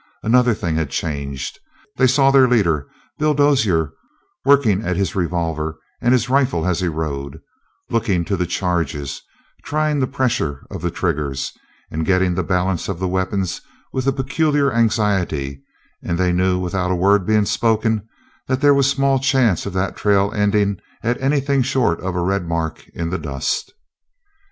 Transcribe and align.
Another 0.23 0.55
thing 0.55 0.77
had 0.77 0.89
changed. 0.89 1.59
They 1.97 2.07
saw 2.07 2.31
their 2.31 2.47
leader, 2.47 2.87
Bill 3.19 3.35
Dozier, 3.35 3.93
working 4.43 4.81
at 4.83 4.95
his 4.97 5.15
revolver 5.15 5.77
and 6.01 6.11
his 6.11 6.27
rifle 6.27 6.65
as 6.65 6.79
he 6.79 6.87
rode, 6.87 7.39
looking 7.91 8.25
to 8.25 8.35
the 8.35 8.47
charges, 8.47 9.21
trying 9.63 9.99
the 9.99 10.07
pressure 10.07 10.65
of 10.71 10.81
the 10.81 10.89
triggers, 10.89 11.53
getting 12.03 12.33
the 12.33 12.41
balance 12.41 12.89
of 12.89 12.97
the 12.97 13.07
weapons 13.07 13.61
with 13.93 14.07
a 14.07 14.11
peculiar 14.11 14.73
anxiety, 14.73 15.61
and 16.01 16.17
they 16.17 16.31
knew, 16.31 16.57
without 16.57 16.89
a 16.89 16.95
word 16.95 17.27
being 17.27 17.45
spoken, 17.45 18.07
that 18.47 18.59
there 18.59 18.73
was 18.73 18.89
small 18.89 19.19
chance 19.19 19.67
of 19.67 19.73
that 19.73 19.95
trail 19.95 20.31
ending 20.35 20.79
at 21.03 21.21
anything 21.21 21.61
short 21.61 21.99
of 21.99 22.15
a 22.15 22.23
red 22.23 22.47
mark 22.47 22.83
in 22.95 23.11
the 23.11 23.19
dust. 23.19 23.71